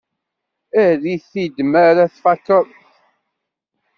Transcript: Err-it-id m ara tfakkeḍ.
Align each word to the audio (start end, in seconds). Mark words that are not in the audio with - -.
Err-it-id 0.81 1.57
m 1.71 1.73
ara 1.87 2.03
tfakkeḍ. 2.15 2.67